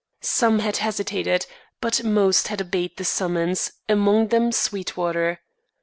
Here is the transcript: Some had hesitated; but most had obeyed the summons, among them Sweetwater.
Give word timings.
Some 0.23 0.57
had 0.57 0.77
hesitated; 0.77 1.45
but 1.79 2.03
most 2.03 2.47
had 2.47 2.59
obeyed 2.59 2.97
the 2.97 3.05
summons, 3.05 3.71
among 3.87 4.29
them 4.29 4.51
Sweetwater. 4.51 5.41